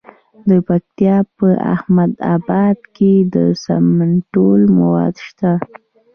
[0.49, 5.51] د پکتیا په احمد اباد کې د سمنټو مواد شته.